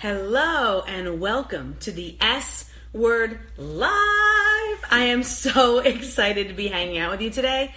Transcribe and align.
Hello 0.00 0.82
and 0.88 1.20
welcome 1.20 1.76
to 1.80 1.92
the 1.92 2.16
S 2.22 2.70
Word 2.90 3.38
Live. 3.58 4.80
I 4.90 5.08
am 5.10 5.22
so 5.22 5.78
excited 5.80 6.48
to 6.48 6.54
be 6.54 6.68
hanging 6.68 6.96
out 6.96 7.10
with 7.10 7.20
you 7.20 7.28
today. 7.28 7.74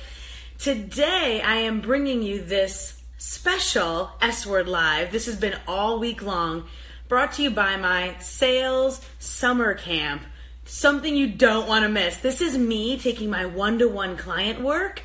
Today 0.57 1.41
I 1.41 1.55
am 1.55 1.81
bringing 1.81 2.21
you 2.21 2.41
this 2.41 2.97
special 3.17 4.09
S 4.21 4.45
Word 4.45 4.69
Live. 4.69 5.11
This 5.11 5.25
has 5.25 5.35
been 5.35 5.57
all 5.67 5.99
week 5.99 6.23
long, 6.23 6.63
brought 7.09 7.33
to 7.33 7.43
you 7.43 7.49
by 7.49 7.75
my 7.75 8.15
sales 8.19 9.01
summer 9.19 9.73
camp. 9.73 10.23
Something 10.63 11.17
you 11.17 11.27
don't 11.27 11.67
want 11.67 11.83
to 11.83 11.89
miss. 11.89 12.15
This 12.15 12.39
is 12.39 12.57
me 12.57 12.97
taking 12.97 13.29
my 13.29 13.45
one 13.45 13.79
to 13.79 13.89
one 13.89 14.15
client 14.15 14.61
work 14.61 15.03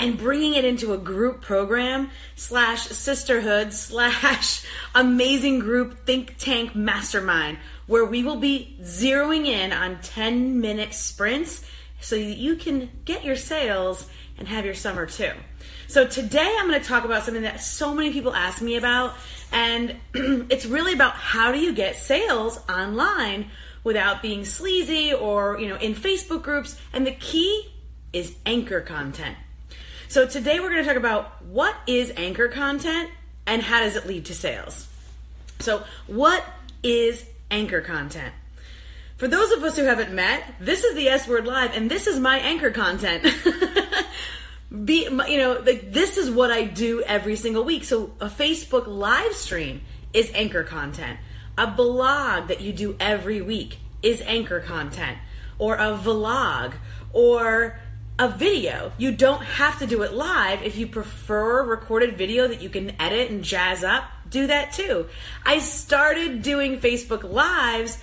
and 0.00 0.16
bringing 0.16 0.54
it 0.54 0.64
into 0.64 0.94
a 0.94 0.98
group 0.98 1.42
program 1.42 2.10
slash 2.34 2.86
sisterhood 2.86 3.72
slash 3.72 4.64
amazing 4.94 5.60
group 5.60 6.06
think 6.06 6.36
tank 6.38 6.74
mastermind 6.74 7.58
where 7.86 8.04
we 8.04 8.24
will 8.24 8.36
be 8.36 8.76
zeroing 8.80 9.46
in 9.46 9.72
on 9.72 10.00
10 10.00 10.60
minute 10.60 10.94
sprints 10.94 11.64
so 12.00 12.16
that 12.16 12.22
you 12.22 12.56
can 12.56 12.90
get 13.04 13.24
your 13.24 13.36
sales 13.36 14.08
and 14.38 14.48
have 14.48 14.64
your 14.64 14.74
summer 14.74 15.04
too. 15.04 15.32
So 15.86 16.06
today 16.06 16.56
I'm 16.58 16.66
going 16.66 16.80
to 16.80 16.86
talk 16.86 17.04
about 17.04 17.24
something 17.24 17.42
that 17.42 17.60
so 17.60 17.94
many 17.94 18.10
people 18.10 18.34
ask 18.34 18.62
me 18.62 18.76
about 18.76 19.14
and 19.52 19.96
it's 20.14 20.64
really 20.64 20.94
about 20.94 21.12
how 21.12 21.52
do 21.52 21.58
you 21.58 21.74
get 21.74 21.96
sales 21.96 22.58
online 22.70 23.50
without 23.84 24.22
being 24.22 24.46
sleazy 24.46 25.12
or, 25.12 25.60
you 25.60 25.68
know, 25.68 25.76
in 25.76 25.94
Facebook 25.94 26.42
groups 26.42 26.80
and 26.94 27.06
the 27.06 27.12
key 27.12 27.70
is 28.14 28.34
anchor 28.46 28.80
content. 28.80 29.36
So 30.10 30.26
today 30.26 30.58
we're 30.58 30.70
going 30.70 30.82
to 30.82 30.88
talk 30.88 30.96
about 30.96 31.40
what 31.44 31.72
is 31.86 32.12
anchor 32.16 32.48
content 32.48 33.10
and 33.46 33.62
how 33.62 33.78
does 33.78 33.94
it 33.94 34.06
lead 34.06 34.24
to 34.24 34.34
sales. 34.34 34.88
So, 35.60 35.84
what 36.08 36.44
is 36.82 37.24
anchor 37.48 37.80
content? 37.80 38.34
For 39.18 39.28
those 39.28 39.52
of 39.52 39.62
us 39.62 39.76
who 39.76 39.84
haven't 39.84 40.12
met, 40.12 40.42
this 40.58 40.82
is 40.82 40.96
the 40.96 41.10
S 41.10 41.28
Word 41.28 41.46
Live, 41.46 41.76
and 41.76 41.88
this 41.88 42.08
is 42.08 42.18
my 42.18 42.38
anchor 42.40 42.72
content. 42.72 43.22
Be, 44.84 45.04
you 45.04 45.38
know, 45.38 45.62
like 45.64 45.92
this 45.92 46.16
is 46.16 46.28
what 46.28 46.50
I 46.50 46.64
do 46.64 47.02
every 47.02 47.36
single 47.36 47.62
week. 47.62 47.84
So, 47.84 48.10
a 48.18 48.26
Facebook 48.26 48.88
live 48.88 49.34
stream 49.34 49.82
is 50.12 50.28
anchor 50.34 50.64
content. 50.64 51.20
A 51.56 51.68
blog 51.68 52.48
that 52.48 52.60
you 52.60 52.72
do 52.72 52.96
every 52.98 53.40
week 53.40 53.78
is 54.02 54.20
anchor 54.22 54.58
content, 54.58 55.18
or 55.56 55.76
a 55.76 55.96
vlog, 55.96 56.74
or 57.12 57.78
a 58.20 58.28
video. 58.28 58.92
You 58.98 59.12
don't 59.12 59.42
have 59.42 59.78
to 59.78 59.86
do 59.86 60.02
it 60.02 60.12
live. 60.12 60.62
If 60.62 60.76
you 60.76 60.86
prefer 60.86 61.64
recorded 61.64 62.18
video 62.18 62.46
that 62.48 62.60
you 62.60 62.68
can 62.68 62.92
edit 63.00 63.30
and 63.30 63.42
jazz 63.42 63.82
up, 63.82 64.04
do 64.28 64.46
that 64.46 64.74
too. 64.74 65.06
I 65.44 65.58
started 65.60 66.42
doing 66.42 66.78
Facebook 66.78 67.24
Lives 67.24 67.96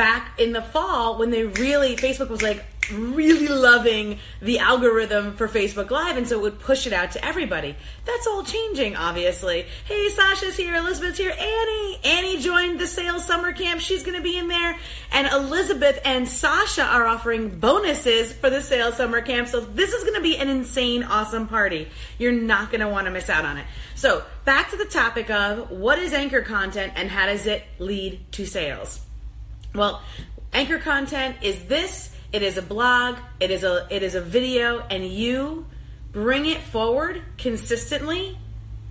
back 0.00 0.40
in 0.40 0.52
the 0.52 0.62
fall 0.62 1.18
when 1.18 1.28
they 1.28 1.44
really, 1.44 1.94
Facebook 1.94 2.30
was 2.30 2.40
like, 2.40 2.64
really 2.90 3.48
loving 3.48 4.18
the 4.40 4.58
algorithm 4.58 5.36
for 5.36 5.46
Facebook 5.46 5.90
Live, 5.90 6.16
and 6.16 6.26
so 6.26 6.38
it 6.38 6.40
would 6.40 6.58
push 6.58 6.86
it 6.86 6.94
out 6.94 7.10
to 7.10 7.22
everybody. 7.22 7.76
That's 8.06 8.26
all 8.26 8.42
changing, 8.42 8.96
obviously. 8.96 9.66
Hey, 9.84 10.08
Sasha's 10.08 10.56
here, 10.56 10.74
Elizabeth's 10.74 11.18
here, 11.18 11.34
Annie. 11.38 11.98
Annie 12.02 12.40
joined 12.40 12.80
the 12.80 12.86
sales 12.86 13.26
summer 13.26 13.52
camp. 13.52 13.82
She's 13.82 14.02
going 14.02 14.16
to 14.16 14.22
be 14.22 14.38
in 14.38 14.48
there. 14.48 14.78
And 15.12 15.28
Elizabeth 15.28 16.00
and 16.02 16.26
Sasha 16.26 16.84
are 16.84 17.06
offering 17.06 17.58
bonuses 17.58 18.32
for 18.32 18.48
the 18.48 18.62
sales 18.62 18.96
summer 18.96 19.20
camp. 19.20 19.48
So 19.48 19.60
this 19.60 19.92
is 19.92 20.02
going 20.02 20.16
to 20.16 20.22
be 20.22 20.38
an 20.38 20.48
insane, 20.48 21.02
awesome 21.02 21.46
party. 21.46 21.88
You're 22.18 22.32
not 22.32 22.70
going 22.70 22.80
to 22.80 22.88
want 22.88 23.04
to 23.04 23.10
miss 23.10 23.28
out 23.28 23.44
on 23.44 23.58
it. 23.58 23.66
So 23.96 24.22
back 24.46 24.70
to 24.70 24.78
the 24.78 24.86
topic 24.86 25.28
of 25.28 25.70
what 25.70 25.98
is 25.98 26.14
anchor 26.14 26.40
content 26.40 26.94
and 26.96 27.10
how 27.10 27.26
does 27.26 27.46
it 27.46 27.64
lead 27.78 28.32
to 28.32 28.46
sales? 28.46 29.02
Well, 29.74 30.02
anchor 30.52 30.78
content 30.78 31.36
is 31.42 31.64
this 31.64 32.14
it 32.32 32.42
is 32.42 32.56
a 32.56 32.62
blog, 32.62 33.18
it 33.38 33.50
is 33.50 33.64
a 33.64 33.86
it 33.90 34.02
is 34.02 34.14
a 34.14 34.20
video 34.20 34.80
and 34.90 35.06
you 35.06 35.66
bring 36.12 36.46
it 36.46 36.60
forward 36.60 37.22
consistently. 37.38 38.38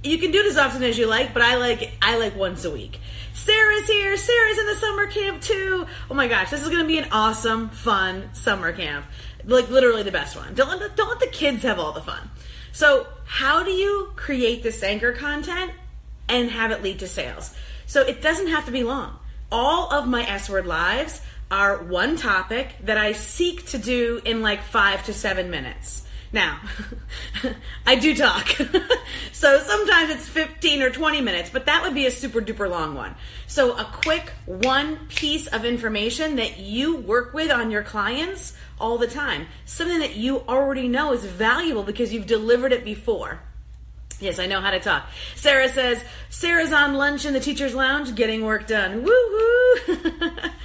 You 0.02 0.18
can 0.18 0.32
do 0.32 0.40
it 0.40 0.46
as 0.46 0.58
often 0.58 0.82
as 0.84 0.98
you 0.98 1.08
like, 1.08 1.34
but 1.34 1.42
I 1.42 1.56
like 1.56 1.92
I 2.02 2.18
like 2.18 2.36
once 2.36 2.64
a 2.66 2.72
week. 2.72 3.00
Sarah's 3.34 3.88
here. 3.88 4.16
Sarah's 4.18 4.58
in 4.58 4.66
the 4.66 4.76
summer 4.76 5.08
camp 5.08 5.42
too. 5.42 5.86
Oh 6.10 6.14
my 6.14 6.28
gosh, 6.28 6.50
this 6.50 6.62
is 6.62 6.70
going 6.70 6.82
to 6.82 6.88
be 6.88 6.98
an 6.98 7.08
awesome, 7.12 7.70
fun 7.70 8.30
summer 8.34 8.72
camp. 8.74 9.06
Like 9.46 9.70
literally 9.70 10.04
the 10.04 10.12
best 10.12 10.36
one. 10.36 10.54
Don't 10.54 10.70
let 10.70 10.80
the, 10.80 10.90
don't 10.96 11.10
let 11.10 11.20
the 11.20 11.28
kids 11.28 11.64
have 11.64 11.80
all 11.80 11.92
the 11.92 12.02
fun. 12.02 12.30
So, 12.72 13.08
how 13.26 13.64
do 13.64 13.72
you 13.72 14.12
create 14.16 14.64
this 14.64 14.84
anchor 14.84 15.12
content 15.12 15.72
and 16.28 16.50
have 16.52 16.72
it 16.72 16.84
lead 16.84 17.00
to 17.00 17.08
sales? 17.08 17.56
So, 17.86 18.02
it 18.02 18.22
doesn't 18.22 18.48
have 18.48 18.66
to 18.66 18.72
be 18.72 18.84
long. 18.84 19.18
All 19.52 19.92
of 19.92 20.08
my 20.08 20.24
S 20.28 20.50
word 20.50 20.68
lives 20.68 21.22
are 21.50 21.82
one 21.82 22.16
topic 22.16 22.76
that 22.84 22.98
I 22.98 23.14
seek 23.14 23.66
to 23.68 23.78
do 23.78 24.22
in 24.24 24.42
like 24.42 24.62
five 24.62 25.04
to 25.06 25.14
seven 25.14 25.50
minutes. 25.50 26.06
Now, 26.32 26.60
I 27.88 27.96
do 27.96 28.16
talk. 28.16 28.48
so 29.32 29.60
sometimes 29.60 30.12
it's 30.12 30.28
15 30.28 30.84
or 30.84 30.92
20 30.92 31.22
minutes, 31.22 31.50
but 31.50 31.66
that 31.66 31.82
would 31.82 31.96
be 31.96 32.06
a 32.06 32.12
super 32.12 32.40
duper 32.40 32.70
long 32.70 32.94
one. 32.94 33.16
So 33.48 33.76
a 33.76 33.84
quick 33.84 34.32
one 34.46 35.08
piece 35.08 35.48
of 35.48 35.66
information 35.66 36.36
that 36.36 36.60
you 36.60 36.98
work 36.98 37.34
with 37.34 37.50
on 37.50 37.72
your 37.72 37.82
clients 37.82 38.56
all 38.80 39.00
the 39.00 39.08
time. 39.08 39.48
Something 39.66 40.00
that 40.00 40.16
you 40.16 40.42
already 40.42 40.88
know 40.88 41.14
is 41.14 41.26
valuable 41.26 41.84
because 41.84 42.14
you've 42.14 42.28
delivered 42.28 42.74
it 42.74 42.86
before. 42.86 43.42
Yes, 44.20 44.40
I 44.40 44.48
know 44.48 44.62
how 44.62 44.72
to 44.72 44.80
talk. 44.80 45.08
Sarah 45.36 45.70
says, 45.70 46.04
Sarah's 46.30 46.74
on 46.74 46.94
lunch 46.96 47.26
in 47.26 47.34
the 47.34 47.40
teacher's 47.40 47.74
lounge 47.74 48.16
getting 48.16 48.44
work 48.44 48.68
done. 48.68 49.04
Woo 49.04 49.12
hoo! 49.12 50.50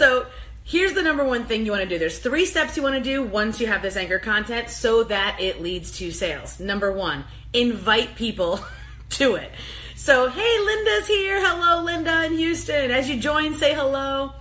So 0.00 0.26
here's 0.64 0.94
the 0.94 1.02
number 1.02 1.26
one 1.26 1.44
thing 1.44 1.66
you 1.66 1.72
want 1.72 1.82
to 1.82 1.88
do. 1.88 1.98
There's 1.98 2.20
three 2.20 2.46
steps 2.46 2.74
you 2.74 2.82
want 2.82 2.94
to 2.94 3.02
do 3.02 3.22
once 3.22 3.60
you 3.60 3.66
have 3.66 3.82
this 3.82 3.98
anchor 3.98 4.18
content 4.18 4.70
so 4.70 5.04
that 5.04 5.36
it 5.38 5.60
leads 5.60 5.98
to 5.98 6.10
sales. 6.10 6.58
Number 6.58 6.90
one, 6.90 7.24
invite 7.52 8.16
people 8.16 8.60
to 9.10 9.34
it. 9.34 9.52
So, 9.96 10.30
hey, 10.30 10.58
Linda's 10.58 11.06
here. 11.06 11.38
Hello, 11.46 11.84
Linda 11.84 12.24
in 12.24 12.38
Houston. 12.38 12.90
As 12.90 13.10
you 13.10 13.20
join, 13.20 13.56
say 13.56 13.74
hello. 13.74 14.32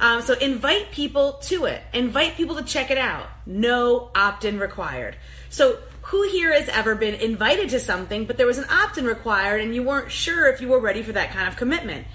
Um, 0.00 0.22
so, 0.22 0.32
invite 0.32 0.92
people 0.92 1.34
to 1.42 1.66
it. 1.66 1.82
Invite 1.92 2.36
people 2.36 2.56
to 2.56 2.64
check 2.64 2.90
it 2.90 2.96
out. 2.96 3.26
No 3.44 4.10
opt 4.14 4.46
in 4.46 4.58
required. 4.58 5.18
So, 5.50 5.76
who 6.12 6.22
here 6.28 6.52
has 6.52 6.68
ever 6.68 6.94
been 6.94 7.14
invited 7.14 7.70
to 7.70 7.80
something, 7.80 8.24
but 8.24 8.36
there 8.36 8.46
was 8.46 8.58
an 8.58 8.66
opt 8.70 8.98
in 8.98 9.04
required 9.04 9.60
and 9.60 9.74
you 9.74 9.82
weren't 9.82 10.12
sure 10.12 10.46
if 10.46 10.60
you 10.60 10.68
were 10.68 10.78
ready 10.78 11.02
for 11.02 11.12
that 11.12 11.32
kind 11.32 11.48
of 11.48 11.56
commitment? 11.56 12.06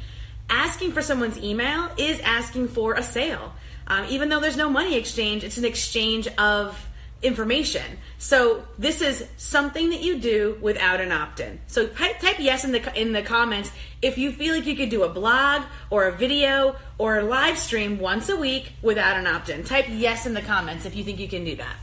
asking 0.49 0.91
for 0.91 1.01
someone's 1.01 1.37
email 1.39 1.89
is 1.97 2.19
asking 2.21 2.69
for 2.69 2.93
a 2.93 3.03
sale. 3.03 3.53
Um, 3.87 4.05
even 4.09 4.29
though 4.29 4.39
there's 4.39 4.57
no 4.57 4.69
money 4.69 4.95
exchange, 4.95 5.43
it's 5.43 5.57
an 5.57 5.65
exchange 5.65 6.27
of 6.37 6.87
information. 7.21 7.97
So 8.17 8.63
this 8.77 9.01
is 9.01 9.27
something 9.37 9.89
that 9.89 10.01
you 10.01 10.19
do 10.19 10.57
without 10.61 11.01
an 11.01 11.11
opt-in. 11.11 11.59
So 11.67 11.87
type, 11.87 12.19
type 12.19 12.35
yes 12.39 12.63
in 12.63 12.71
the 12.71 13.01
in 13.01 13.11
the 13.11 13.23
comments 13.23 13.71
if 14.01 14.17
you 14.17 14.31
feel 14.31 14.53
like 14.53 14.67
you 14.67 14.75
could 14.75 14.89
do 14.89 15.03
a 15.03 15.09
blog 15.09 15.63
or 15.89 16.05
a 16.05 16.11
video 16.11 16.75
or 16.99 17.17
a 17.17 17.23
live 17.23 17.57
stream 17.57 17.97
once 17.97 18.29
a 18.29 18.35
week 18.35 18.73
without 18.81 19.17
an 19.17 19.25
opt-in. 19.25 19.63
Type 19.63 19.87
yes 19.89 20.27
in 20.27 20.33
the 20.33 20.41
comments 20.41 20.85
if 20.85 20.95
you 20.95 21.03
think 21.03 21.19
you 21.19 21.27
can 21.27 21.43
do 21.43 21.55
that. 21.55 21.77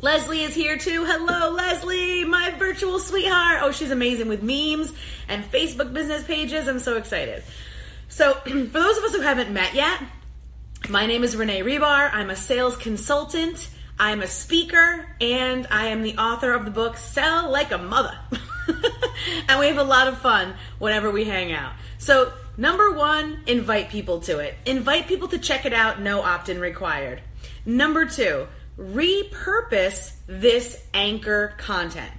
Leslie 0.00 0.42
is 0.42 0.54
here 0.54 0.76
too. 0.76 1.06
Hello, 1.06 1.50
Leslie, 1.50 2.24
my 2.24 2.50
virtual 2.58 2.98
sweetheart. 2.98 3.60
Oh, 3.62 3.72
she's 3.72 3.90
amazing 3.90 4.28
with 4.28 4.42
memes 4.42 4.92
and 5.26 5.42
Facebook 5.50 5.94
business 5.94 6.22
pages. 6.22 6.68
I'm 6.68 6.80
so 6.80 6.98
excited. 6.98 7.42
So, 8.08 8.34
for 8.34 8.50
those 8.50 8.98
of 8.98 9.04
us 9.04 9.14
who 9.14 9.22
haven't 9.22 9.50
met 9.52 9.74
yet, 9.74 10.02
my 10.90 11.06
name 11.06 11.24
is 11.24 11.34
Renee 11.34 11.62
Rebar. 11.62 12.10
I'm 12.12 12.28
a 12.28 12.36
sales 12.36 12.76
consultant, 12.76 13.70
I'm 13.98 14.20
a 14.20 14.26
speaker, 14.26 15.06
and 15.18 15.66
I 15.70 15.86
am 15.86 16.02
the 16.02 16.18
author 16.18 16.52
of 16.52 16.66
the 16.66 16.70
book 16.70 16.98
Sell 16.98 17.50
Like 17.50 17.72
a 17.72 17.78
Mother. 17.78 18.18
and 19.48 19.58
we 19.58 19.66
have 19.66 19.78
a 19.78 19.84
lot 19.84 20.08
of 20.08 20.18
fun 20.18 20.56
whenever 20.78 21.10
we 21.10 21.24
hang 21.24 21.52
out. 21.52 21.72
So, 21.96 22.34
number 22.58 22.92
one, 22.92 23.40
invite 23.46 23.88
people 23.88 24.20
to 24.20 24.40
it. 24.40 24.56
Invite 24.66 25.06
people 25.06 25.28
to 25.28 25.38
check 25.38 25.64
it 25.64 25.72
out, 25.72 26.02
no 26.02 26.20
opt 26.20 26.50
in 26.50 26.60
required. 26.60 27.22
Number 27.64 28.04
two, 28.04 28.46
repurpose 28.78 30.12
this 30.26 30.82
anchor 30.92 31.54
content. 31.58 32.10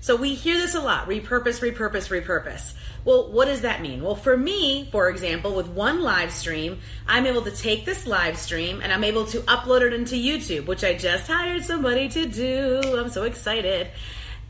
So 0.00 0.16
we 0.16 0.34
hear 0.34 0.56
this 0.56 0.74
a 0.74 0.80
lot 0.80 1.08
repurpose, 1.08 1.60
repurpose, 1.60 2.08
repurpose. 2.10 2.74
Well, 3.04 3.32
what 3.32 3.46
does 3.46 3.62
that 3.62 3.82
mean? 3.82 4.02
Well, 4.02 4.14
for 4.14 4.36
me, 4.36 4.88
for 4.92 5.08
example, 5.08 5.54
with 5.54 5.68
one 5.68 6.02
live 6.02 6.32
stream, 6.32 6.80
I'm 7.06 7.26
able 7.26 7.42
to 7.42 7.50
take 7.50 7.84
this 7.84 8.06
live 8.06 8.36
stream 8.36 8.80
and 8.80 8.92
I'm 8.92 9.04
able 9.04 9.26
to 9.26 9.38
upload 9.42 9.82
it 9.82 9.92
into 9.92 10.14
YouTube, 10.14 10.66
which 10.66 10.84
I 10.84 10.94
just 10.94 11.26
hired 11.26 11.64
somebody 11.64 12.08
to 12.10 12.26
do. 12.26 12.80
I'm 12.96 13.10
so 13.10 13.24
excited. 13.24 13.88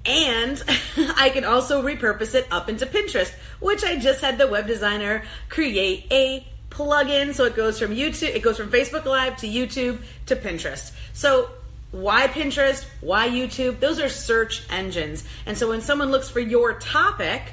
And 0.04 0.62
I 1.16 1.30
can 1.30 1.44
also 1.44 1.82
repurpose 1.82 2.34
it 2.34 2.46
up 2.50 2.68
into 2.68 2.86
Pinterest, 2.86 3.32
which 3.60 3.84
I 3.84 3.98
just 3.98 4.20
had 4.20 4.36
the 4.36 4.48
web 4.48 4.66
designer 4.66 5.22
create 5.48 6.06
a 6.10 6.46
plugin 6.72 7.34
so 7.34 7.44
it 7.44 7.54
goes 7.54 7.78
from 7.78 7.94
YouTube, 7.94 8.34
it 8.34 8.42
goes 8.42 8.56
from 8.56 8.70
Facebook 8.70 9.04
Live 9.04 9.36
to 9.38 9.46
YouTube 9.46 10.00
to 10.26 10.36
Pinterest. 10.36 10.92
So 11.12 11.50
why 11.92 12.26
Pinterest? 12.28 12.86
Why 13.00 13.28
YouTube? 13.28 13.78
Those 13.78 14.00
are 14.00 14.08
search 14.08 14.64
engines. 14.70 15.24
And 15.44 15.56
so 15.56 15.68
when 15.68 15.82
someone 15.82 16.10
looks 16.10 16.30
for 16.30 16.40
your 16.40 16.78
topic, 16.78 17.52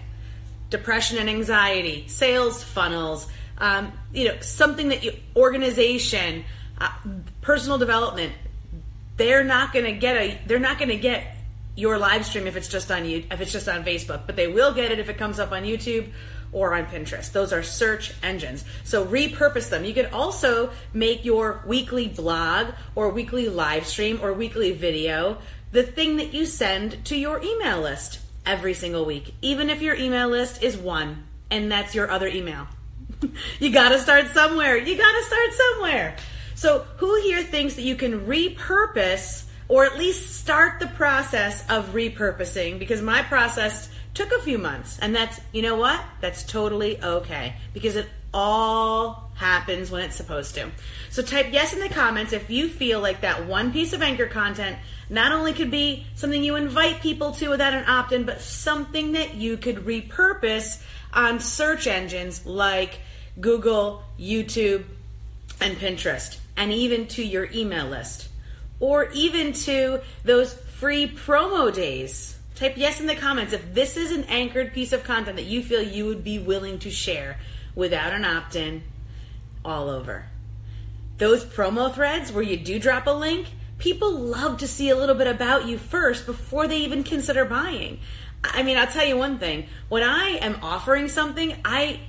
depression 0.70 1.18
and 1.18 1.30
anxiety, 1.30 2.08
sales 2.08 2.64
funnels, 2.64 3.28
um, 3.58 3.92
you 4.14 4.30
know, 4.30 4.40
something 4.40 4.90
that 4.90 5.04
you, 5.04 5.14
organization, 5.36 6.46
uh, 6.78 6.90
personal 7.42 7.78
development, 7.78 8.32
they're 9.18 9.44
not 9.44 9.74
going 9.74 9.86
to 9.86 9.92
get 9.92 10.16
a, 10.16 10.40
they're 10.48 10.60
not 10.60 10.78
going 10.78 10.90
to 10.90 10.98
get 10.98 11.36
your 11.76 11.98
live 11.98 12.26
stream 12.26 12.48
if 12.48 12.56
it's 12.56 12.70
just 12.70 12.90
on 12.92 13.06
you, 13.06 13.26
if 13.30 13.42
it's 13.42 13.52
just 13.52 13.68
on 13.68 13.84
Facebook, 13.84 14.22
but 14.26 14.38
they 14.38 14.48
will 14.48 14.74
get 14.74 14.92
it 14.92 15.00
if 15.00 15.10
it 15.10 15.18
comes 15.18 15.40
up 15.40 15.52
on 15.52 15.64
YouTube 15.64 16.08
or 16.52 16.74
on 16.74 16.86
Pinterest. 16.86 17.32
Those 17.32 17.54
are 17.54 17.64
search 17.64 18.14
engines. 18.24 18.64
So 18.84 19.06
repurpose 19.06 19.70
them. 19.70 19.86
You 19.86 19.94
can 19.94 20.08
also 20.08 20.72
make 20.94 21.26
your 21.26 21.64
weekly 21.66 22.08
blog 22.08 22.74
or 22.96 23.10
weekly 23.10 23.50
live 23.50 23.86
stream 23.86 24.20
or 24.22 24.34
weekly 24.34 24.72
video 24.72 25.38
the 25.72 25.84
thing 25.84 26.18
that 26.18 26.34
you 26.34 26.46
send 26.46 27.06
to 27.06 27.16
your 27.16 27.42
email 27.44 27.82
list 27.82 28.20
every 28.46 28.74
single 28.74 29.06
week, 29.06 29.34
even 29.42 29.70
if 29.70 29.82
your 29.82 29.96
email 29.96 30.28
list 30.28 30.64
is 30.64 30.76
one 30.76 31.26
and 31.52 31.72
that's 31.72 31.94
your 31.94 32.10
other 32.10 32.28
email. 32.28 32.68
you 33.60 33.72
got 33.72 33.90
to 33.90 34.00
start 34.00 34.28
somewhere. 34.30 34.78
You 34.78 34.98
got 34.98 35.12
to 35.12 35.24
start 35.26 35.54
somewhere. 35.54 36.16
So, 36.56 36.86
who 36.98 37.22
here 37.22 37.44
thinks 37.44 37.76
that 37.76 37.84
you 37.84 37.96
can 37.96 38.26
repurpose 38.26 39.46
or 39.68 39.86
at 39.86 39.98
least 39.98 40.36
start 40.38 40.80
the 40.80 40.88
process 40.88 41.64
of 41.70 41.94
repurposing? 41.94 42.80
Because 42.80 43.02
my 43.02 43.22
process 43.24 43.90
took 44.14 44.32
a 44.32 44.40
few 44.40 44.58
months, 44.58 45.00
and 45.00 45.16
that's, 45.16 45.40
you 45.52 45.62
know 45.62 45.76
what? 45.76 46.02
That's 46.22 46.44
totally 46.44 47.02
okay 47.02 47.56
because 47.74 47.96
it 47.96 48.08
all 48.34 49.32
happens 49.36 49.90
when 49.90 50.04
it's 50.04 50.16
supposed 50.16 50.56
to. 50.56 50.70
So, 51.10 51.22
type 51.22 51.48
yes 51.52 51.74
in 51.74 51.80
the 51.80 51.90
comments 51.90 52.34
if 52.34 52.50
you 52.50 52.68
feel 52.68 53.00
like 53.00 53.22
that 53.22 53.48
one 53.48 53.72
piece 53.72 53.94
of 53.94 54.02
anchor 54.02 54.28
content 54.28 54.78
not 55.10 55.32
only 55.32 55.54
could 55.54 55.72
be 55.72 56.06
something 56.16 56.44
you 56.44 56.56
invite 56.56 57.02
people 57.02 57.32
to 57.34 57.50
without 57.50 57.74
an 57.74 57.86
opt 57.88 58.12
in, 58.12 58.26
but 58.26 58.42
something 58.42 59.14
that 59.14 59.36
you 59.36 59.58
could 59.58 59.78
repurpose 59.78 60.82
on 61.12 61.40
search 61.40 61.88
engines 61.88 62.46
like 62.46 63.00
Google, 63.40 64.04
YouTube, 64.20 64.84
and 65.60 65.78
Pinterest, 65.78 66.38
and 66.56 66.72
even 66.72 67.08
to 67.08 67.24
your 67.24 67.50
email 67.52 67.88
list, 67.88 68.30
or 68.80 69.10
even 69.12 69.54
to 69.54 70.02
those 70.24 70.54
free 70.54 71.08
promo 71.08 71.74
days. 71.74 72.39
Type 72.60 72.74
yes 72.76 73.00
in 73.00 73.08
the 73.08 73.16
comments 73.16 73.54
if 73.54 73.74
this 73.74 73.96
is 73.96 74.12
an 74.12 74.26
anchored 74.26 74.74
piece 74.74 74.92
of 74.92 75.06
content 75.06 75.38
that 75.38 75.46
you 75.46 75.64
feel 75.64 75.82
you 75.82 76.06
would 76.08 76.26
be 76.26 76.38
willing 76.38 76.78
to 76.80 76.92
share 76.92 77.38
without 77.74 78.12
an 78.12 78.26
opt 78.26 78.54
in 78.54 78.84
all 79.64 79.90
over. 79.90 80.26
Those 81.20 81.46
promo 81.46 81.94
threads 81.94 82.34
where 82.34 82.44
you 82.44 82.58
do 82.58 82.78
drop 82.78 83.08
a 83.08 83.12
link, 83.12 83.48
people 83.78 84.12
love 84.12 84.58
to 84.58 84.68
see 84.68 84.90
a 84.90 84.96
little 84.98 85.16
bit 85.16 85.28
about 85.28 85.68
you 85.68 85.78
first 85.78 86.26
before 86.26 86.68
they 86.68 86.80
even 86.80 87.06
consider 87.06 87.46
buying. 87.46 88.02
I 88.44 88.62
mean, 88.62 88.76
I'll 88.78 88.88
tell 88.88 89.06
you 89.06 89.16
one 89.16 89.40
thing. 89.40 89.68
When 89.88 90.04
I 90.04 90.32
am 90.42 90.60
offering 90.62 91.08
something, 91.08 91.56
I 91.64 92.02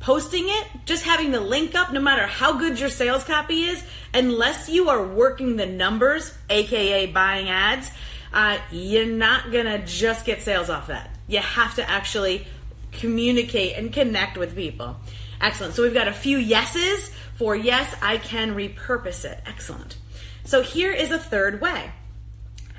posting 0.00 0.44
it, 0.46 0.66
just 0.84 1.04
having 1.04 1.30
the 1.30 1.40
link 1.40 1.74
up, 1.74 1.94
no 1.94 2.00
matter 2.00 2.26
how 2.26 2.58
good 2.58 2.78
your 2.78 2.90
sales 2.90 3.24
copy 3.24 3.62
is, 3.62 3.82
unless 4.12 4.68
you 4.68 4.90
are 4.90 5.02
working 5.02 5.56
the 5.56 5.64
numbers, 5.64 6.36
aka 6.50 7.06
buying 7.06 7.48
ads, 7.48 7.90
uh, 8.34 8.58
you're 8.72 9.06
not 9.06 9.52
gonna 9.52 9.86
just 9.86 10.26
get 10.26 10.42
sales 10.42 10.68
off 10.68 10.88
that. 10.88 11.08
You 11.28 11.38
have 11.38 11.76
to 11.76 11.88
actually 11.88 12.46
communicate 12.90 13.76
and 13.76 13.92
connect 13.92 14.36
with 14.36 14.56
people. 14.56 14.96
Excellent. 15.40 15.74
So 15.74 15.82
we've 15.82 15.94
got 15.94 16.08
a 16.08 16.12
few 16.12 16.36
yeses 16.36 17.10
for 17.36 17.54
yes, 17.54 17.94
I 18.02 18.18
can 18.18 18.54
repurpose 18.54 19.24
it. 19.24 19.40
Excellent. 19.46 19.96
So 20.44 20.62
here 20.62 20.92
is 20.92 21.12
a 21.12 21.18
third 21.18 21.60
way 21.60 21.92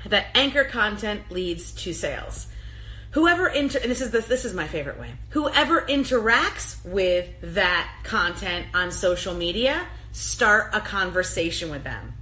that 0.04 0.26
anchor 0.34 0.64
content 0.64 1.22
leads 1.30 1.72
to 1.72 1.94
sales. 1.94 2.48
Whoever 3.12 3.48
inter 3.48 3.78
and 3.78 3.90
this 3.90 4.02
is 4.02 4.10
this, 4.10 4.26
this 4.26 4.44
is 4.44 4.52
my 4.52 4.66
favorite 4.66 5.00
way. 5.00 5.12
Whoever 5.30 5.80
interacts 5.80 6.84
with 6.84 7.30
that 7.40 7.90
content 8.04 8.66
on 8.74 8.92
social 8.92 9.32
media, 9.34 9.86
start 10.12 10.74
a 10.74 10.80
conversation 10.80 11.70
with 11.70 11.82
them. 11.82 12.12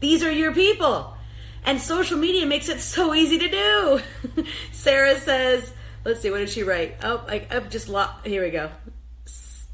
These 0.00 0.24
are 0.24 0.32
your 0.32 0.52
people. 0.52 1.14
And 1.64 1.80
social 1.80 2.18
media 2.18 2.46
makes 2.46 2.68
it 2.68 2.80
so 2.80 3.14
easy 3.14 3.38
to 3.38 3.48
do. 3.48 4.44
Sarah 4.72 5.18
says, 5.18 5.72
let's 6.04 6.20
see, 6.20 6.30
what 6.30 6.38
did 6.38 6.50
she 6.50 6.62
write? 6.62 6.96
Oh, 7.02 7.24
I, 7.28 7.46
I've 7.50 7.70
just 7.70 7.88
lost. 7.88 8.26
Here 8.26 8.42
we 8.42 8.50
go. 8.50 8.70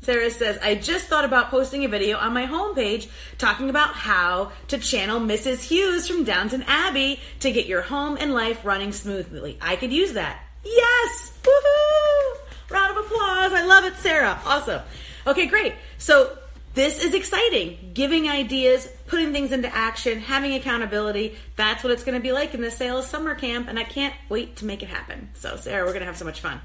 Sarah 0.07 0.31
says, 0.31 0.57
I 0.63 0.77
just 0.77 1.09
thought 1.09 1.25
about 1.25 1.51
posting 1.51 1.85
a 1.85 1.89
video 1.89 2.17
on 2.17 2.33
my 2.33 2.47
homepage 2.47 3.09
talking 3.39 3.69
about 3.71 3.95
how 3.95 4.53
to 4.69 4.79
channel 4.79 5.19
Mrs. 5.19 5.65
Hughes 5.65 6.07
from 6.07 6.23
Downton 6.23 6.63
Abbey 6.69 7.19
to 7.41 7.51
get 7.51 7.67
your 7.67 7.83
home 7.83 8.17
and 8.21 8.33
life 8.33 8.65
running 8.65 8.93
smoothly. 8.93 9.59
I 9.61 9.75
could 9.75 9.93
use 9.93 10.13
that. 10.13 10.41
Yes! 10.65 11.33
Woohoo! 11.43 12.71
Round 12.71 12.97
of 12.97 13.05
applause. 13.05 13.53
I 13.53 13.65
love 13.67 13.85
it, 13.85 13.97
Sarah. 13.97 14.39
Awesome. 14.45 14.83
Okay, 15.27 15.47
great. 15.47 15.75
So 15.99 16.39
this 16.77 17.03
is 17.03 17.15
exciting. 17.15 17.93
Giving 17.95 18.29
ideas, 18.29 18.87
putting 19.07 19.33
things 19.33 19.51
into 19.51 19.75
action, 19.75 20.21
having 20.21 20.53
accountability. 20.53 21.35
That's 21.57 21.83
what 21.83 21.91
it's 21.91 22.05
going 22.05 22.19
to 22.19 22.23
be 22.23 22.33
like 22.33 22.53
in 22.53 22.61
the 22.61 22.71
sales 22.71 23.07
summer 23.09 23.35
camp, 23.35 23.67
and 23.69 23.79
I 23.79 23.85
can't 23.85 24.15
wait 24.29 24.57
to 24.57 24.67
make 24.67 24.83
it 24.83 24.91
happen. 24.91 25.31
So, 25.33 25.57
Sarah, 25.57 25.87
we're 25.87 25.93
going 25.93 26.01
to 26.01 26.07
have 26.07 26.19
so 26.19 26.27
much 26.27 26.41
fun. 26.41 26.61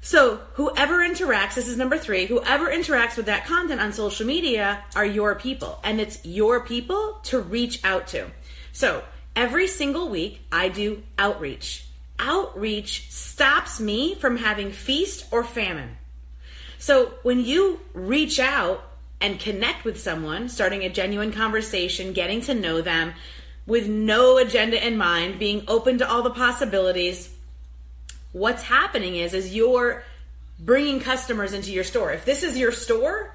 So, 0.00 0.40
whoever 0.54 1.00
interacts, 1.00 1.54
this 1.54 1.68
is 1.68 1.76
number 1.76 1.98
three, 1.98 2.24
whoever 2.24 2.68
interacts 2.68 3.18
with 3.18 3.26
that 3.26 3.44
content 3.44 3.78
on 3.78 3.92
social 3.92 4.26
media 4.26 4.82
are 4.94 5.04
your 5.04 5.34
people. 5.34 5.80
And 5.84 6.00
it's 6.00 6.24
your 6.24 6.60
people 6.64 7.20
to 7.24 7.38
reach 7.38 7.84
out 7.84 8.06
to. 8.08 8.30
So, 8.72 9.02
every 9.34 9.68
single 9.68 10.08
week, 10.08 10.40
I 10.50 10.70
do 10.70 11.02
outreach. 11.18 11.86
Outreach 12.18 13.12
stops 13.12 13.80
me 13.80 14.14
from 14.14 14.38
having 14.38 14.70
feast 14.70 15.26
or 15.30 15.44
famine. 15.44 15.98
So, 16.78 17.12
when 17.22 17.44
you 17.44 17.80
reach 17.92 18.40
out 18.40 18.82
and 19.20 19.40
connect 19.40 19.84
with 19.84 20.00
someone, 20.00 20.48
starting 20.48 20.84
a 20.84 20.88
genuine 20.88 21.32
conversation, 21.32 22.12
getting 22.12 22.40
to 22.42 22.54
know 22.54 22.80
them 22.80 23.14
with 23.66 23.88
no 23.88 24.38
agenda 24.38 24.84
in 24.84 24.96
mind, 24.96 25.38
being 25.38 25.64
open 25.66 25.98
to 25.98 26.08
all 26.08 26.22
the 26.22 26.30
possibilities, 26.30 27.32
what's 28.32 28.62
happening 28.62 29.16
is 29.16 29.34
is 29.34 29.54
you're 29.54 30.04
bringing 30.58 31.00
customers 31.00 31.52
into 31.52 31.72
your 31.72 31.84
store. 31.84 32.12
If 32.12 32.24
this 32.24 32.42
is 32.42 32.56
your 32.56 32.72
store, 32.72 33.32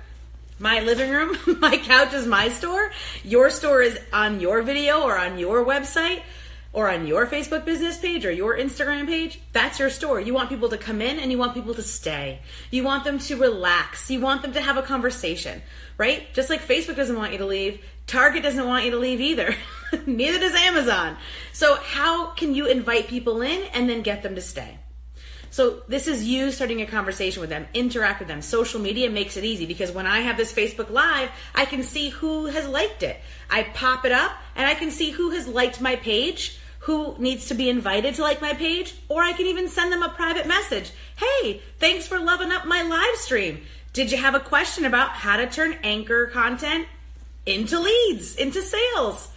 my 0.60 0.80
living 0.80 1.12
room, 1.12 1.38
my 1.60 1.78
couch 1.78 2.14
is 2.14 2.26
my 2.26 2.50
store, 2.50 2.92
your 3.24 3.50
store 3.50 3.82
is 3.82 4.00
on 4.14 4.40
your 4.40 4.62
video 4.62 5.02
or 5.02 5.18
on 5.18 5.38
your 5.38 5.66
website 5.66 6.22
or 6.74 6.90
on 6.90 7.06
your 7.06 7.28
Facebook 7.28 7.66
business 7.66 7.98
page 7.98 8.26
or 8.26 8.32
your 8.32 8.58
Instagram 8.58 9.06
page, 9.06 9.42
that's 9.52 9.80
your 9.80 9.90
store. 9.90 10.22
You 10.22 10.34
want 10.34 10.50
people 10.50 10.70
to 10.70 10.78
come 10.78 11.02
in 11.02 11.20
and 11.20 11.32
you 11.32 11.38
want 11.38 11.54
people 11.54 11.74
to 11.74 11.84
stay. 11.84 12.40
You 12.70 12.84
want 12.84 13.04
them 13.04 13.20
to 13.20 13.36
relax. 13.36 14.10
You 14.10 14.22
want 14.22 14.42
them 14.42 14.54
to 14.54 14.62
have 14.62 14.78
a 14.78 14.82
conversation, 14.82 15.62
right? 15.98 16.34
Just 16.34 16.50
like 16.50 16.62
Facebook 16.62 16.96
doesn't 16.96 17.18
want 17.18 17.34
you 17.34 17.40
to 17.40 17.46
leave, 17.46 17.84
Target 18.08 18.44
doesn't 18.44 18.68
want 18.68 18.86
you 18.86 18.92
to 18.92 18.98
leave 18.98 19.22
either. 19.22 19.56
Neither 20.06 20.40
does 20.40 20.56
Amazon. 20.56 21.18
So, 21.54 21.76
how 21.76 22.28
can 22.32 22.56
you 22.56 22.68
invite 22.68 23.08
people 23.08 23.42
in 23.42 23.64
and 23.74 23.90
then 23.90 24.02
get 24.02 24.24
them 24.24 24.36
to 24.36 24.42
stay? 24.42 24.80
So 25.52 25.82
this 25.90 26.08
is 26.08 26.24
you 26.24 26.50
starting 26.50 26.82
a 26.82 26.86
conversation 26.86 27.42
with 27.42 27.50
them, 27.50 27.68
interact 27.74 28.20
with 28.20 28.30
them. 28.30 28.42
Social 28.42 28.80
media 28.80 29.10
makes 29.10 29.36
it 29.36 29.44
easy 29.44 29.66
because 29.66 29.92
when 29.92 30.08
I 30.08 30.22
have 30.22 30.38
this 30.38 30.54
Facebook 30.54 30.90
Live, 30.90 31.30
I 31.54 31.66
can 31.66 31.84
see 31.84 32.08
who 32.08 32.46
has 32.46 32.66
liked 32.70 33.04
it. 33.04 33.20
I 33.50 33.64
pop 33.64 34.06
it 34.06 34.14
up 34.14 34.32
and 34.56 34.66
I 34.66 34.76
can 34.76 34.92
see 34.92 35.12
who 35.12 35.32
has 35.32 35.50
liked 35.50 35.82
my 35.82 35.98
page, 35.98 36.58
who 36.82 37.16
needs 37.20 37.48
to 37.48 37.54
be 37.54 37.70
invited 37.70 38.16
to 38.16 38.22
like 38.22 38.42
my 38.42 38.54
page, 38.54 38.96
or 39.08 39.22
I 39.22 39.34
can 39.34 39.46
even 39.46 39.68
send 39.68 39.92
them 39.92 40.04
a 40.04 40.10
private 40.10 40.48
message. 40.48 40.92
Hey, 41.16 41.62
thanks 41.80 42.08
for 42.08 42.20
loving 42.20 42.52
up 42.52 42.66
my 42.66 42.82
live 42.82 43.16
stream. 43.18 43.62
Did 43.94 44.12
you 44.12 44.18
have 44.18 44.36
a 44.36 44.40
question 44.40 44.86
about 44.86 45.12
how 45.12 45.38
to 45.38 45.48
turn 45.48 45.78
anchor 45.84 46.28
content 46.28 46.88
into 47.46 47.80
leads, 47.80 48.36
into 48.36 48.62
sales? 48.62 49.30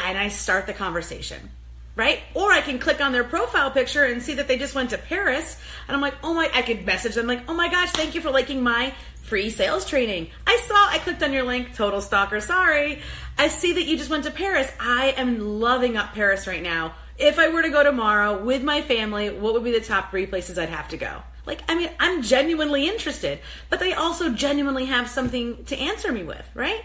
And 0.00 0.16
I 0.16 0.28
start 0.28 0.66
the 0.66 0.72
conversation 0.72 1.50
right? 1.94 2.20
Or 2.34 2.50
I 2.50 2.60
can 2.60 2.78
click 2.78 3.00
on 3.00 3.12
their 3.12 3.24
profile 3.24 3.70
picture 3.70 4.04
and 4.04 4.22
see 4.22 4.34
that 4.34 4.48
they 4.48 4.56
just 4.56 4.74
went 4.74 4.90
to 4.90 4.98
Paris. 4.98 5.60
And 5.86 5.94
I'm 5.94 6.00
like, 6.00 6.14
oh 6.22 6.32
my, 6.32 6.50
I 6.54 6.62
could 6.62 6.86
message 6.86 7.14
them 7.14 7.26
like, 7.26 7.42
oh 7.48 7.54
my 7.54 7.68
gosh, 7.68 7.90
thank 7.90 8.14
you 8.14 8.20
for 8.20 8.30
liking 8.30 8.62
my 8.62 8.94
free 9.22 9.50
sales 9.50 9.84
training. 9.86 10.28
I 10.46 10.62
saw, 10.66 10.74
I 10.74 10.98
clicked 10.98 11.22
on 11.22 11.32
your 11.32 11.44
link, 11.44 11.74
total 11.74 12.00
stalker, 12.00 12.40
sorry. 12.40 13.00
I 13.38 13.48
see 13.48 13.72
that 13.72 13.84
you 13.84 13.96
just 13.96 14.10
went 14.10 14.24
to 14.24 14.30
Paris. 14.30 14.70
I 14.78 15.14
am 15.16 15.60
loving 15.60 15.96
up 15.96 16.12
Paris 16.12 16.46
right 16.46 16.62
now. 16.62 16.94
If 17.18 17.38
I 17.38 17.48
were 17.48 17.62
to 17.62 17.70
go 17.70 17.82
tomorrow 17.82 18.42
with 18.42 18.62
my 18.62 18.82
family, 18.82 19.30
what 19.30 19.54
would 19.54 19.64
be 19.64 19.72
the 19.72 19.80
top 19.80 20.10
three 20.10 20.26
places 20.26 20.58
I'd 20.58 20.68
have 20.68 20.88
to 20.88 20.96
go? 20.96 21.22
Like, 21.46 21.62
I 21.68 21.74
mean, 21.74 21.90
I'm 21.98 22.22
genuinely 22.22 22.88
interested, 22.88 23.40
but 23.70 23.80
they 23.80 23.94
also 23.94 24.30
genuinely 24.30 24.86
have 24.86 25.08
something 25.08 25.64
to 25.64 25.78
answer 25.78 26.12
me 26.12 26.24
with, 26.24 26.48
right? 26.54 26.84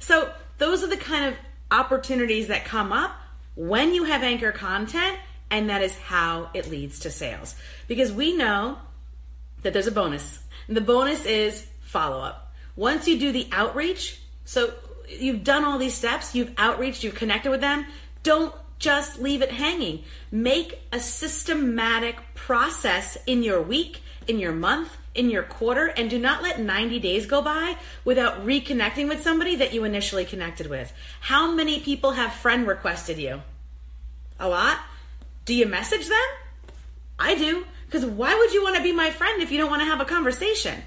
So 0.00 0.32
those 0.58 0.82
are 0.82 0.88
the 0.88 0.96
kind 0.96 1.26
of 1.26 1.34
opportunities 1.70 2.48
that 2.48 2.64
come 2.64 2.92
up 2.92 3.12
when 3.54 3.94
you 3.94 4.04
have 4.04 4.22
anchor 4.22 4.52
content, 4.52 5.18
and 5.50 5.68
that 5.68 5.82
is 5.82 5.96
how 5.98 6.50
it 6.54 6.70
leads 6.70 7.00
to 7.00 7.10
sales. 7.10 7.54
Because 7.86 8.12
we 8.12 8.36
know 8.36 8.78
that 9.62 9.72
there's 9.72 9.86
a 9.86 9.92
bonus. 9.92 10.40
And 10.68 10.76
the 10.76 10.82
bonus 10.82 11.24
is 11.26 11.66
follow 11.88 12.20
up. 12.20 12.52
Once 12.76 13.08
you 13.08 13.18
do 13.18 13.32
the 13.32 13.48
outreach, 13.52 14.20
so 14.44 14.72
you've 15.08 15.42
done 15.42 15.64
all 15.64 15.78
these 15.78 15.94
steps, 15.94 16.34
you've 16.34 16.56
outreached, 16.58 17.02
you've 17.02 17.14
connected 17.14 17.50
with 17.50 17.60
them, 17.60 17.86
don't 18.22 18.54
just 18.78 19.18
leave 19.18 19.42
it 19.42 19.50
hanging. 19.50 20.04
Make 20.30 20.80
a 20.92 21.00
systematic 21.00 22.16
process 22.34 23.18
in 23.26 23.42
your 23.42 23.60
week 23.60 24.02
in 24.28 24.38
your 24.38 24.52
month, 24.52 24.96
in 25.14 25.30
your 25.30 25.42
quarter, 25.42 25.86
and 25.86 26.08
do 26.08 26.18
not 26.18 26.42
let 26.42 26.60
90 26.60 27.00
days 27.00 27.26
go 27.26 27.42
by 27.42 27.76
without 28.04 28.46
reconnecting 28.46 29.08
with 29.08 29.22
somebody 29.22 29.56
that 29.56 29.72
you 29.72 29.84
initially 29.84 30.24
connected 30.24 30.68
with. 30.68 30.92
How 31.20 31.50
many 31.50 31.80
people 31.80 32.12
have 32.12 32.32
friend 32.34 32.66
requested 32.66 33.18
you? 33.18 33.42
A 34.38 34.48
lot? 34.48 34.78
Do 35.46 35.54
you 35.54 35.66
message 35.66 36.06
them? 36.06 36.28
I 37.18 37.34
do. 37.34 37.64
Because 37.86 38.04
why 38.04 38.34
would 38.34 38.52
you 38.52 38.62
want 38.62 38.76
to 38.76 38.82
be 38.82 38.92
my 38.92 39.10
friend 39.10 39.42
if 39.42 39.50
you 39.50 39.58
don't 39.58 39.70
want 39.70 39.80
to 39.80 39.86
have 39.86 40.00
a 40.00 40.04
conversation? 40.04 40.82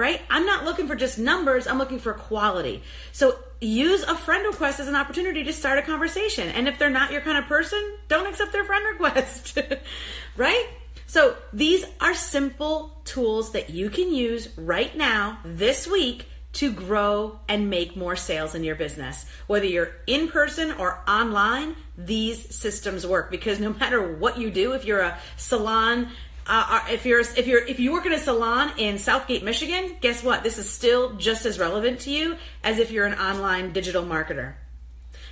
Right? 0.00 0.22
I'm 0.30 0.46
not 0.46 0.64
looking 0.64 0.88
for 0.88 0.96
just 0.96 1.18
numbers, 1.18 1.66
I'm 1.66 1.76
looking 1.76 1.98
for 1.98 2.14
quality. 2.14 2.82
So 3.12 3.38
use 3.60 4.02
a 4.02 4.14
friend 4.14 4.46
request 4.46 4.80
as 4.80 4.88
an 4.88 4.96
opportunity 4.96 5.44
to 5.44 5.52
start 5.52 5.78
a 5.78 5.82
conversation. 5.82 6.48
And 6.48 6.66
if 6.66 6.78
they're 6.78 6.88
not 6.88 7.12
your 7.12 7.20
kind 7.20 7.36
of 7.36 7.44
person, 7.44 7.98
don't 8.08 8.26
accept 8.26 8.50
their 8.50 8.64
friend 8.64 8.82
request. 8.90 9.58
right? 10.38 10.66
So 11.06 11.36
these 11.52 11.84
are 12.00 12.14
simple 12.14 12.98
tools 13.04 13.52
that 13.52 13.68
you 13.68 13.90
can 13.90 14.14
use 14.14 14.48
right 14.56 14.96
now, 14.96 15.38
this 15.44 15.86
week, 15.86 16.24
to 16.54 16.72
grow 16.72 17.38
and 17.46 17.68
make 17.68 17.94
more 17.94 18.16
sales 18.16 18.54
in 18.54 18.64
your 18.64 18.76
business. 18.76 19.26
Whether 19.48 19.66
you're 19.66 19.92
in 20.06 20.28
person 20.28 20.72
or 20.72 20.98
online, 21.06 21.76
these 21.98 22.54
systems 22.54 23.06
work 23.06 23.30
because 23.30 23.60
no 23.60 23.72
matter 23.80 24.16
what 24.16 24.38
you 24.38 24.50
do, 24.50 24.72
if 24.72 24.86
you're 24.86 25.00
a 25.00 25.18
salon, 25.36 26.08
uh, 26.50 26.80
if 26.90 27.06
you're 27.06 27.20
if 27.20 27.46
you're 27.46 27.64
if 27.64 27.78
you 27.78 27.92
work 27.92 28.06
in 28.06 28.12
a 28.12 28.18
salon 28.18 28.72
in 28.76 28.98
Southgate, 28.98 29.44
Michigan, 29.44 29.96
guess 30.00 30.24
what? 30.24 30.42
This 30.42 30.58
is 30.58 30.68
still 30.68 31.14
just 31.14 31.46
as 31.46 31.60
relevant 31.60 32.00
to 32.00 32.10
you 32.10 32.36
as 32.64 32.78
if 32.78 32.90
you're 32.90 33.06
an 33.06 33.18
online 33.18 33.72
digital 33.72 34.02
marketer. 34.02 34.54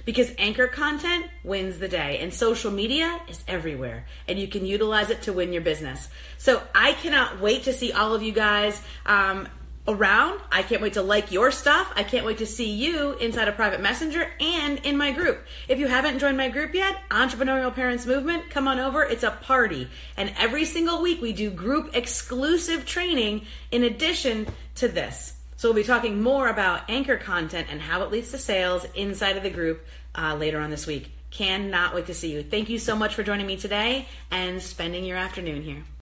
Because 0.04 0.32
anchor 0.38 0.68
content 0.68 1.26
wins 1.44 1.78
the 1.78 1.88
day, 1.88 2.18
and 2.20 2.32
social 2.32 2.70
media 2.70 3.20
is 3.28 3.42
everywhere, 3.48 4.06
and 4.26 4.38
you 4.38 4.46
can 4.46 4.64
utilize 4.64 5.10
it 5.10 5.22
to 5.22 5.32
win 5.32 5.52
your 5.52 5.60
business. 5.60 6.08
So 6.38 6.62
I 6.74 6.92
cannot 6.92 7.40
wait 7.40 7.64
to 7.64 7.72
see 7.72 7.92
all 7.92 8.14
of 8.14 8.22
you 8.22 8.32
guys 8.32 8.80
um, 9.04 9.48
around. 9.88 10.38
I 10.52 10.62
can't 10.62 10.82
wait 10.82 10.92
to 10.92 11.02
like 11.02 11.32
your 11.32 11.50
stuff. 11.50 11.90
I 11.96 12.04
can't 12.04 12.26
wait 12.26 12.38
to 12.38 12.46
see 12.46 12.70
you 12.70 13.14
inside 13.14 13.48
a 13.48 13.52
private 13.52 13.80
messenger 13.80 14.30
and 14.38 14.78
in 14.80 14.96
my 14.96 15.10
group. 15.10 15.44
If 15.66 15.78
you 15.78 15.88
haven't 15.88 16.18
joined 16.18 16.36
my 16.36 16.50
group 16.50 16.74
yet, 16.74 17.00
Entrepreneurial 17.10 17.74
Parents 17.74 18.06
Movement, 18.06 18.50
come 18.50 18.68
on 18.68 18.78
over. 18.78 19.02
It's 19.02 19.24
a 19.24 19.30
party. 19.30 19.88
And 20.16 20.32
every 20.38 20.66
single 20.66 21.02
week 21.02 21.22
we 21.22 21.32
do 21.32 21.50
group 21.50 21.96
exclusive 21.96 22.84
training 22.84 23.46
in 23.70 23.82
addition 23.82 24.46
to 24.76 24.88
this. 24.88 25.34
So 25.56 25.68
we'll 25.68 25.82
be 25.82 25.84
talking 25.84 26.22
more 26.22 26.48
about 26.48 26.88
anchor 26.88 27.16
content 27.16 27.66
and 27.70 27.80
how 27.80 28.02
it 28.02 28.12
leads 28.12 28.30
to 28.30 28.38
sales 28.38 28.86
inside 28.94 29.36
of 29.36 29.42
the 29.42 29.50
group 29.50 29.84
uh, 30.14 30.36
later 30.36 30.60
on 30.60 30.70
this 30.70 30.86
week. 30.86 31.10
Cannot 31.30 31.94
wait 31.94 32.06
to 32.06 32.14
see 32.14 32.32
you. 32.32 32.42
Thank 32.42 32.68
you 32.68 32.78
so 32.78 32.94
much 32.94 33.14
for 33.14 33.22
joining 33.22 33.46
me 33.46 33.56
today 33.56 34.06
and 34.30 34.62
spending 34.62 35.04
your 35.04 35.16
afternoon 35.16 35.62
here. 35.62 35.82